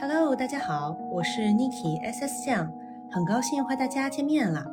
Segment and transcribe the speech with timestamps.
[0.00, 2.72] Hello，大家好，我是 Niki S S 酱，
[3.10, 4.64] 很高兴和大家见面了。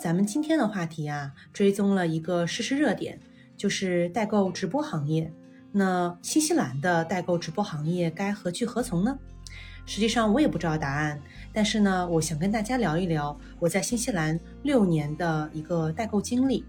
[0.00, 3.20] 咱们今天的话题啊，追踪了一个实时热点，
[3.54, 5.30] 就是代购直播行业。
[5.72, 9.18] 那新西兰的代购直播行业该何去何从呢？
[9.84, 11.20] 实际上我也不知道答案，
[11.52, 16.64] 但是呢，我想跟大家聊一聊我在新西兰六年的一个代购经历。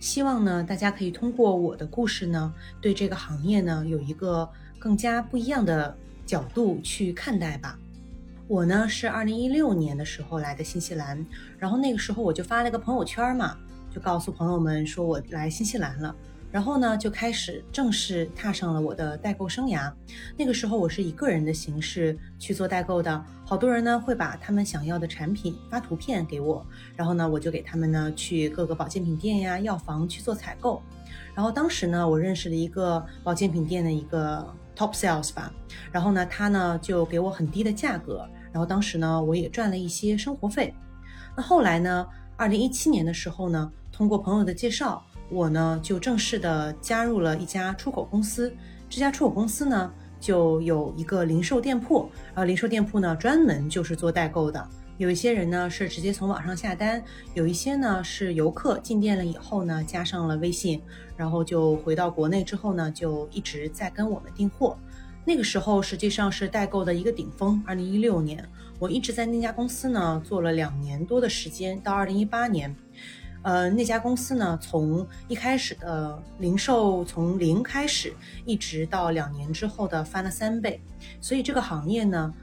[0.00, 5.96] 希望呢，大家可以通过我的故事呢，对这个行业呢有一个更加不一样的
[6.30, 7.76] 角度去看待吧。
[8.46, 11.26] 我呢是二零一六年的时候来的新西兰，
[11.58, 13.56] 然后那个时候我就发了个朋友圈嘛，
[13.92, 16.14] 就告诉朋友们说我来新西兰了。
[16.52, 19.92] 然后呢，就开始正式踏上了我的代购生涯。
[20.36, 23.24] 那个时候，我是以个人的形式去做代购的。
[23.44, 30.80] 好多人呢会把他们想要的产品发图片给我，然后呢，我就给他们呢去各个保健品店呀、药房去做采购。
[31.34, 34.44] 然后当时呢，我认识了一个保健品店的一个
[34.76, 35.52] top sales 吧，
[35.92, 40.74] 然后呢，他呢就给我很低的价格，然后当时呢，我也赚了一些生活费。
[41.36, 45.02] 那后来呢，二零一七年的时候呢，通过朋友的介绍。
[45.32, 48.52] 我呢就正式的加入了一家出口公司，
[48.88, 54.68] 这家出口公司呢就有一个零售店铺，呃，零售店铺呢专门就是做代购的。
[55.00, 60.78] 有一些人呢是直接从网上下单，有一些呢是游客进店了以后呢加上了微信，
[61.16, 64.76] 然后就回到国内之后呢就一直在跟我们订货。
[65.24, 67.62] 那个时候实际上是代购的一个顶峰。
[67.66, 68.46] 二零一六年，
[68.78, 72.76] 我一直在那家公司呢做了两年多的时间，到二零一八年。
[73.40, 78.12] 呃，那家公司呢，从一开始的零售从零开始，
[78.44, 80.78] 一直到两年之后的翻了三倍，
[81.22, 82.34] 所以这个行业呢，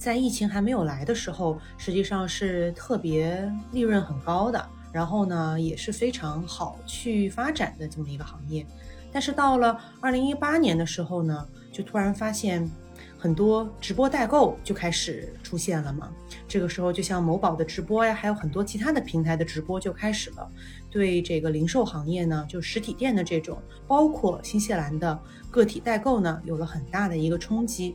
[0.00, 8.66] 在疫情还没有来的时候，实际上是特别利润很高的，然后呢，也是非常好去发展的这么一个行业。
[9.12, 12.66] 但是到了二零一八年的时候呢，就突然发现。
[13.18, 16.10] 很多直播代购就开始出现了嘛，
[16.48, 20.50] 这个时候就像某宝的直播呀，还有很多其他的平台的直播就开始了，
[20.90, 25.20] 对这个零售行业呢，就实体店的这种，包括新西兰的
[25.50, 27.94] 个体代购呢，有了很大的一个冲击。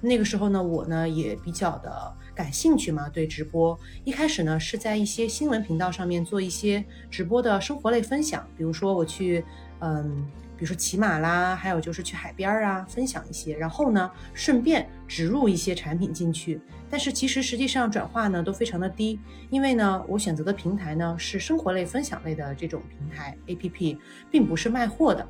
[0.00, 9.44] 那个时候呢，我呢也比较的感兴趣嘛，对直播，一开始呢是在一些新闻频道上面做一些直播的生活类分享，比如说我去，
[9.80, 10.26] 嗯。
[10.56, 16.60] 比如说骑马啦，还有就是去海边啊，分享一些，然后呢，顺便植入一些产品进去。
[16.90, 19.20] 但是其实实际上转化呢都非常的低，
[19.50, 23.98] 因为呢，我选择的平台呢是生活类分享类的这种平台 APP，
[24.32, 25.24] 并不是卖货的。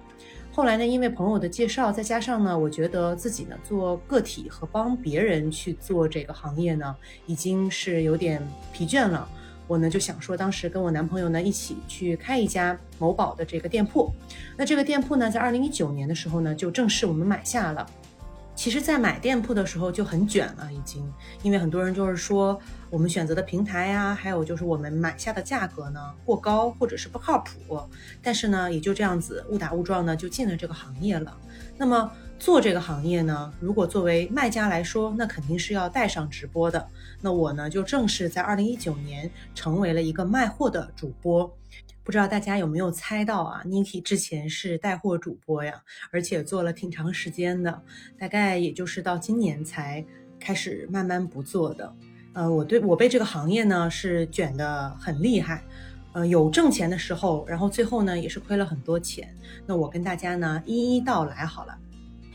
[0.59, 6.97] 后来呢，因为朋友的介绍，再加上呢，我觉得自己呢做个体和帮别人去做这个行业呢，
[7.27, 8.43] 已经是有点
[8.73, 9.29] 疲倦了。
[9.69, 14.13] 我呢就想说，当时跟我男朋友呢一起去开一家某宝的这个店铺。
[14.57, 17.89] 那这个店铺呢，在二零一九年的时候呢，就正式我们买下了。
[18.59, 21.09] 其实，在买店铺的时候就很卷了，已经，
[21.43, 22.61] 因为很多人就是说
[22.91, 27.81] 我们选择的平台呀，还有就是我们买下的价格呢过高或者是不靠谱。
[28.21, 31.39] 但是呢，也就这样子误打误撞呢就进了这个行业了。
[31.77, 32.11] 那么。
[32.41, 36.89] 做这个行业呢，如果作为卖家来说，那肯定是要带上直播的。
[37.21, 41.53] 那我呢，就正式在二零一九年成为了一个卖货的主播。
[42.09, 45.75] 不知道大家有没有猜到啊？Niki 之前是带货主播呀，
[46.11, 47.83] 而且做了挺长时间的，
[48.19, 50.03] 大概也就是到今年才
[50.41, 51.95] 开始慢慢不做的。
[52.33, 55.63] 呃，我对我被这个行业呢是卷得很厉害，
[56.15, 59.29] 呃，有挣钱的时候，然后最后呢也是亏了很多钱。
[59.67, 61.77] 那我跟大家呢一一道来好了。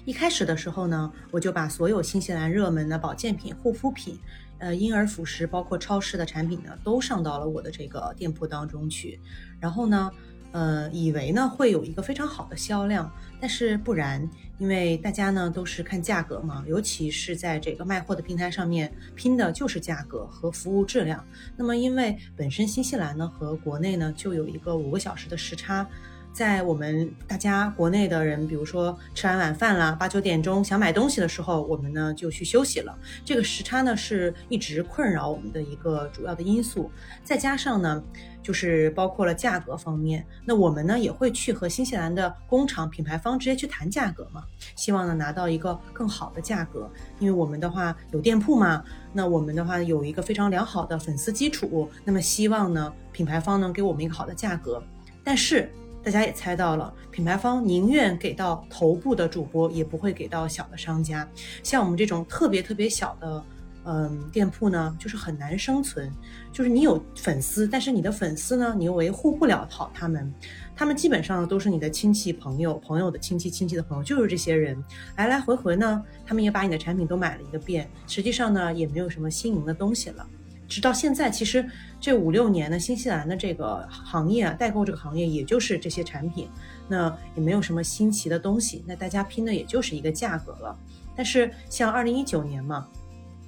[0.05, 4.19] 一开始的时候呢，我就把所有新西兰热门的保健品、护肤品，
[4.59, 9.19] 呃，婴儿辅食，包括超市的产品呢，都上到了我的这个店铺当中去。
[9.63, 10.12] 然后呢，
[10.51, 13.09] 呃，以为呢会有一个非常好的销量，
[13.40, 21.25] 但是不然，因为大家呢都是看价格嘛，尤其是在这个卖货的平台上面拼的就是价格和服务质量。
[21.56, 25.88] 那么因为本身新西兰呢和国内呢就有一个五个小时的时差。
[26.34, 32.97] 在我们大家国内的人，比如说吃完晚饭了，八九点钟想买东西的时候，我们呢就去休息了。
[33.24, 36.90] 这个时差呢是一直困扰我们的一个主要的因素。
[37.24, 38.03] 再加上呢，
[38.41, 44.44] 就是包括了价格方面，那我们呢也会去和新西兰的工厂品牌方直接去谈价格嘛，
[44.76, 46.90] 希望呢拿到一个更好的价格。
[47.20, 48.84] 因为我们的话有店铺嘛，
[49.14, 54.84] 那我们的话有一个非常良好的粉丝基础，那么希望呢品牌方能给我们一个好的价格，
[55.24, 55.70] 但是。
[56.03, 61.28] 大家也猜到了，品牌方宁愿给到头部的主播，也不会给到小的商家。
[61.64, 63.44] 像我们这种特别特别小的
[63.85, 66.11] 嗯，店铺呢就是很难生存，
[66.52, 70.34] 就是你有粉丝，但是你的粉丝呢，你又维护不了好他们，
[70.76, 74.82] 他们基本上都是你的亲戚朋友，朋友的亲戚，亲戚的朋友，就是这些人
[75.17, 80.26] 来来回回呢，他们也把你的产品都买了一个遍，实际上呢也没有什么新颖的东西了。
[80.68, 81.70] 直到现在，其实
[82.00, 86.50] 这五六年呢，新西兰的这个行业啊，代购这个行业，也就是这些产品，
[86.88, 90.78] 那也没有什么新奇的东西，那大家拼的也就是一个价格了。
[91.16, 92.88] 但是像二零一九年嘛。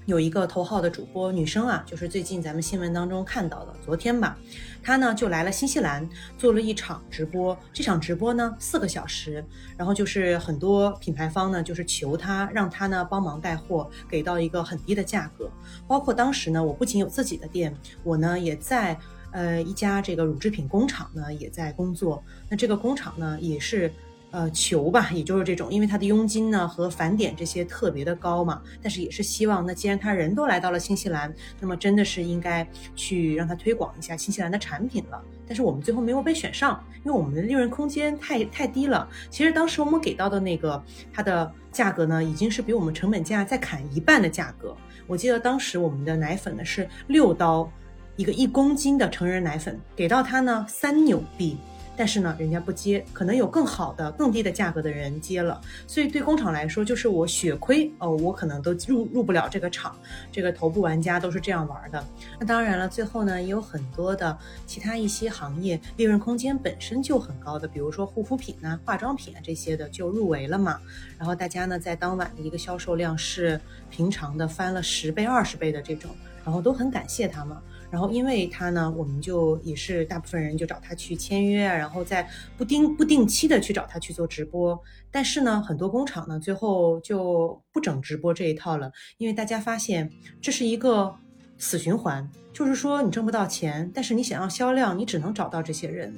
[0.06, 4.38] 有一个头号的主播女生啊，就是最近咱们新闻当中看到的，昨天吧，
[4.84, 6.08] 她呢就来了新西兰，
[6.38, 7.58] 做了一场直播。
[7.74, 9.44] 这场直播呢四个小时，
[9.76, 15.50] 然后就是很多品牌方呢就是求她，让她呢帮忙带货，给到一个很低的价格。
[15.88, 18.96] 包括当时呢，我不仅有自己的店，我呢也在
[19.32, 22.24] 呃一家这个乳制品工厂呢也在工作。
[22.48, 23.92] 那这个工厂呢也是。
[24.36, 32.68] 呃，求吧，也就是这种，因为他的佣金呢和返点这些特别的高嘛，但是也是希望，那既然他人都来到了新西兰，那么真的是应该
[32.98, 35.24] 去让他推广一下新西兰的产品了。
[35.48, 39.08] 但是我们最后没有被选上，因为我们的利润空间太太低了。
[39.30, 40.84] 其实当时我们给到的那个
[41.14, 44.76] 它的价格呢，已经是比我们成本价再砍一半的价格。
[45.08, 47.72] 我记得当时我们的奶粉呢是六刀
[48.18, 51.56] 一个一公斤的成人奶粉，给到他呢三纽币。
[51.98, 59.96] 但是呢，人家不接，可能有更好的、更低的价格的人接了，所以对工厂来说，就是我血亏哦，我可能都入入不了这个厂。
[60.32, 62.04] 这个头部玩家都是这样玩的。
[62.40, 70.80] 那当然了，最后呢，也有很多的其他一些行业利润空间本身就很高的，比如说护肤品啊、化妆品啊这些的就入围了嘛。
[71.18, 73.60] 然后大家呢，在当晚的一个销售量是
[73.90, 76.12] 平常的翻了十倍、二十倍的这种，
[76.44, 77.58] 然后都很感谢他们。
[77.96, 82.28] 然后因为他呢，我们就也是大部分人就找他去签约，然后在
[82.58, 84.78] 不定不定期的去找他去做直播。
[85.10, 90.12] 但是呢，很多工厂呢，最后就不整直播这一套了，因为大家发现
[90.42, 91.16] 这是一个
[91.58, 96.14] 死循环，就是说你挣不到钱，但是你想要销量，你只能找到这些人。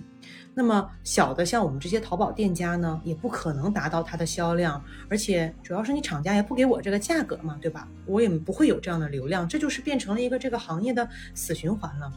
[0.54, 7.88] 那么小的像我们这些淘宝店家呢，也不可能达到它的销量，而且主要是你厂家也不给我这个价格嘛，对吧？
[8.08, 12.12] 我也不会有这样的流量，这就是变成了一个这个行业的死循环了。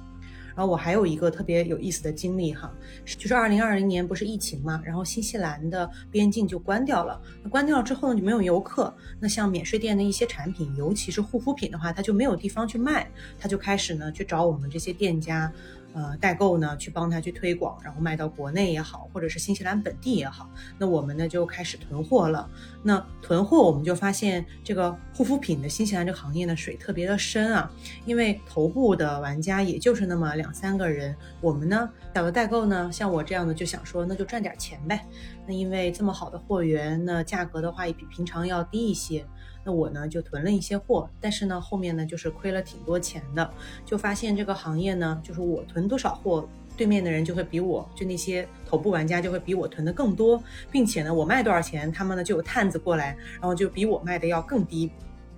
[0.56, 2.73] 然后我还有一个特别有意思的经历哈，
[3.05, 15.52] 就是二零二零年不是疫情嘛，然后新西兰的边境就关掉了，那关掉了之后呢就没有游客，那像免税店的一些产品，尤其是护肤品的话，它就没有地方去卖，它就开始呢去找我们这些店家。
[15.92, 20.48] 呃，代购呢，去帮他去推广，然后卖到国内也好，或者是新西兰本地也好，
[20.78, 22.48] 那我们呢就开始囤货了。
[22.82, 27.70] 那囤货，我们就发现这个护肤品的新西兰这个行业呢，水特别的深啊，
[28.06, 35.04] 因为头部的玩家也就是那么两三个人，我们呢小的代购呢，像我这样的就想说，那就赚点钱呗。
[35.46, 39.26] 那因为这么好的货源，那价格的话也比平常要低一些。
[39.62, 43.48] 那我呢就囤了一些货，但是呢后面呢就是亏了挺多钱的，
[43.84, 54.90] 就发现这个行业呢，就是我囤多少货，对面的人就会比我就那些头部玩家就会比我囤的更多，并且呢我卖多少钱，他们呢就有探子过来，然后就比我卖的要更低，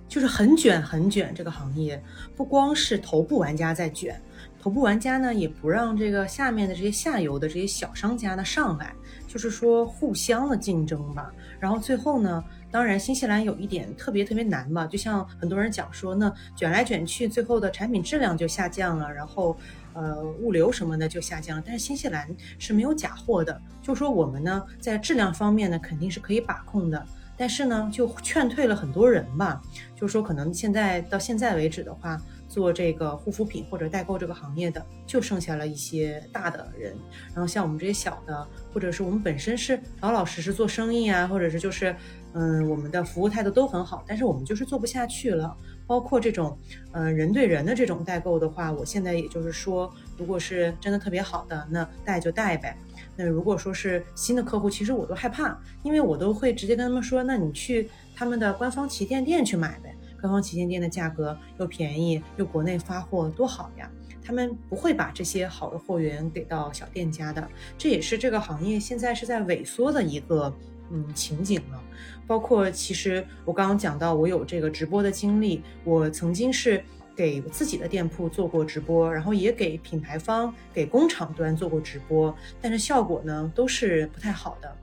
[0.07, 2.01] 就是很卷很卷这个行业，
[2.33, 4.21] 不光是头部玩家在卷，
[4.57, 8.95] 头部玩家呢也不让这个下面的这些下游的这些小商家呢上来，
[9.27, 12.41] 就是说互相的竞争吧，然后最后呢。
[12.73, 19.55] 当然，新西兰有一点特别特别难嘛，就像很多人讲说，那卷来卷去，最后的产品质量就下降了，然后，
[19.93, 21.61] 呃，物流什么的就下降。
[21.63, 22.27] 但是新西兰
[22.57, 27.05] 是没有假货的，就说我们呢，在质量方面呢，肯定是可以把控的。
[27.37, 29.61] 但是呢，就劝退了很多人吧，
[29.95, 32.19] 就说可能现在到现在为止的话。
[32.53, 36.95] 做这个护肤品或者代购这个行业的，就剩下了一些大的人，
[37.33, 41.95] 然后像我们这些小的，或者是我们本身是老老实实做生意啊，或者是就是，
[42.33, 45.57] 嗯，我们的服务态度都很好，但是我们就是做不下去了。
[45.85, 46.57] 包括这种，
[46.91, 52.77] 嗯，人对人的这种代购的话，我现在也就是说，如果是真的特别好的，那带就带呗。
[53.17, 59.92] 那如果说是新的客户，其实我都害怕，因为我都会直接跟他们说，那你去他们的官方旗舰店去买呗。
[60.23, 63.91] 官方旗舰店的价格又便宜，又国内发货，多好呀！
[64.23, 67.45] 他们不会把这些好的货源给到小店家的，
[67.77, 70.55] 这也是这个行业现在是在萎缩的一个
[70.91, 71.83] 嗯情景了。
[72.25, 76.81] 包括其实我刚刚讲到，我有这个直播的经历，我曾经是
[77.13, 84.73] 给自己的店铺做过直播，然后也给品牌方、给工厂端做过直播，但是效果呢都是不太好的。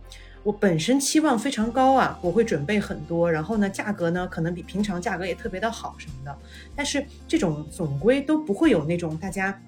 [0.42, 6.38] 我本身期望非常高啊，我会准备很多，然后呢，价格呢可能比平常价格也特别的好什么的，
[6.74, 9.60] 但是这种总归都不会有那种大家。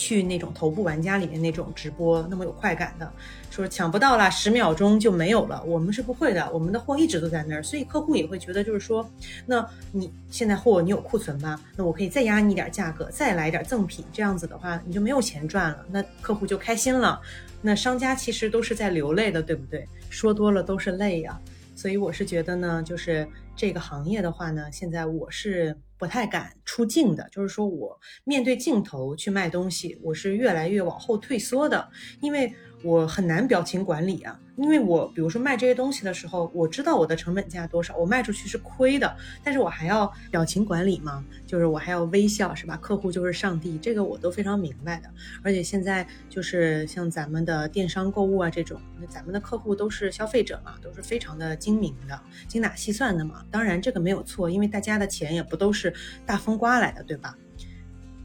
[0.00, 3.12] 去那种头部玩家里面那种直播那么有快感的，
[3.50, 5.62] 说抢不到了，十秒钟就没有了。
[5.64, 9.06] 我们是不会的，我们的货一直都在那儿，所以客户也会觉得就是说，
[9.44, 11.60] 那你现在货你有库存吗？
[11.76, 17.20] 那我可以再压你一点价格，再来点赠品，这样子的话你就没有钱赚了，那客户就开心了。
[17.60, 19.86] 那商家其实都是在流泪的，对不对？
[20.08, 21.38] 说多了都是泪呀。
[21.74, 31.88] 所以我是觉得呢，就是这个行业的话呢，现在我是不太敢出镜的，就是说我面对镜头去卖东西，我是越来越往后退缩的，
[32.20, 32.52] 因为。
[32.82, 42.78] 我很难表情管理啊，因为我比如说卖这些东西的时候，我知道我的成本价多少，我卖出去是亏的，但是我还要表情管理嘛，就是我还要微笑，是吧？
[42.78, 45.10] 客户就是上帝，这个我都非常明白的。
[45.42, 52.18] 而且现在就是像咱们的电商购物啊这种，咱们的客户都是消费者嘛，都是非常的精明的、
[52.48, 53.44] 精打细算的嘛。
[53.50, 55.92] 当然这个没有错，因为大家的钱也不都是
[56.24, 57.36] 大风刮来的，对吧？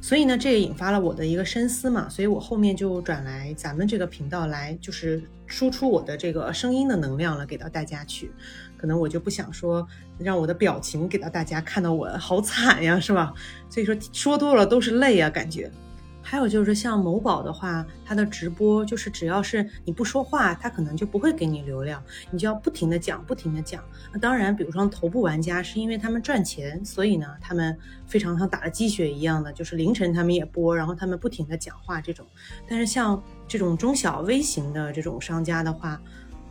[0.06, 8.32] 所以呢，这也引发了我的一个深思嘛，所以我后面就转来咱们这个频道来，就是输出我的这个声音的能量了，给到大家去。
[8.78, 9.88] 可能我就不想说
[10.20, 13.34] 让我的表情给到大家看到我好惨呀，是吧？
[13.68, 15.72] 所以说说多了都是泪啊，感觉。
[16.28, 23.84] 还有就是像某宝的话，它的直播就是只要是你不说话，它可能就不会给你流量，你就要不停的讲，不停的讲。
[24.12, 27.78] 那当然，比如说头部玩家是因为他们赚钱，所以呢，他们
[28.08, 32.26] 非常像打了鸡血一样的，就是凌晨他们也播，然后他们不停的讲话这种。
[32.68, 36.02] 但是像这种中小微型的这种商家的话，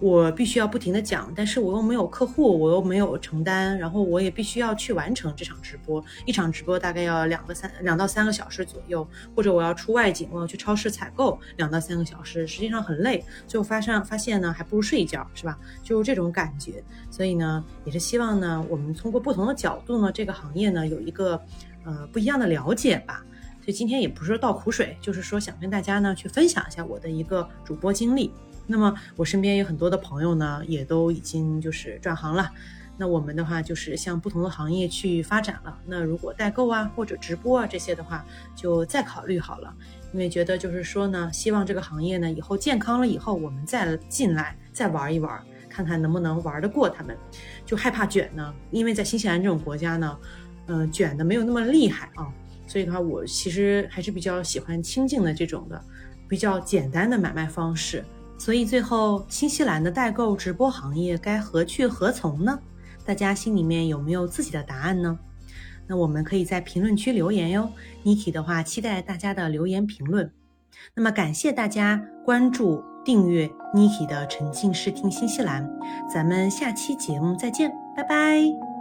[0.00, 6.04] 我必须要不停的讲，但是我又没有客户，我又没有承担，然后我也必须要去完成这场直播。
[6.26, 13.24] 一场直播大概要两个三两到三个小时左右，或者我要出外景，我要去超市采购两到三个小时，实际上很累。
[13.46, 15.58] 最后发现发现呢，还不如睡一觉，是吧？
[15.82, 16.82] 就是这种感觉。
[17.10, 21.40] 所以呢，也是希望呢，我们通过不同的角度呢，这个行业呢有一个
[21.84, 23.24] 呃不一样的了解吧。
[23.62, 28.30] 所以今天也不是倒苦水，就是说想跟大家呢去分享一下我的一个主播经历。
[28.66, 32.50] 那么我身边有很多的朋友呢，也都已经就是转行了。
[32.96, 35.78] 那我们的话就是向不同的行业去发展了。
[35.84, 39.74] 那如果代购啊或者直播啊这些的话，就再考虑好了。
[40.12, 47.16] 因为觉得就是说呢，希望这个行业呢以后健康了以后，我们再进来再玩一玩，看看能不能玩得过他们。
[47.66, 50.16] 就害怕卷呢，因为在新西兰这种国家呢，
[50.68, 52.32] 嗯，卷的没有那么厉害啊。
[52.68, 55.84] 所以的话，我其实还是比较喜欢清静的这种的，
[56.28, 58.04] 比较简单的买卖方式。
[58.38, 62.58] 所以最后，新西兰的代购直播行业该何去何从呢？
[63.04, 65.18] 大家心里面有没有自己的答案呢？
[65.86, 67.70] 那我们可以在评论区留言哟。
[68.04, 70.30] Niki 的话，期待大家的留言评论。
[70.94, 75.70] 那么感谢大家关注、订阅 Niki 的沉浸式听新西兰。
[76.12, 78.73] 咱们下期节目再见，拜拜。